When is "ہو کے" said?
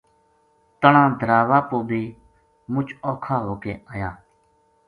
3.45-3.73